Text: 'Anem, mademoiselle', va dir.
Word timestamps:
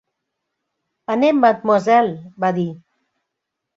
'Anem, 1.11 1.35
mademoiselle', 1.43 2.19
va 2.45 2.51
dir. 2.57 2.69